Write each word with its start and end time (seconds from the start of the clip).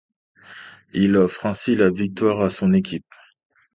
Il 0.93 1.15
offre 1.15 1.45
ainsi 1.45 1.75
la 1.75 1.91
victoire 1.91 2.41
à 2.41 2.49
son 2.49 2.73
équipe. 2.73 3.05